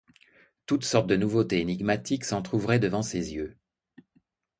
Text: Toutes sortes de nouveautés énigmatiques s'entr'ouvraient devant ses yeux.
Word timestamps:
Toutes 0.65 0.83
sortes 0.83 1.05
de 1.05 1.15
nouveautés 1.15 1.59
énigmatiques 1.59 2.25
s'entr'ouvraient 2.25 2.79
devant 2.79 3.03
ses 3.03 3.35
yeux. 3.35 3.55